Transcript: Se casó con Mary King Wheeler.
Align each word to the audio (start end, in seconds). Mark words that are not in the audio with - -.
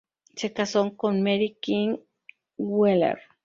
Se 0.35 0.51
casó 0.51 0.97
con 0.97 1.21
Mary 1.21 1.57
King 1.61 1.97
Wheeler. 2.57 3.19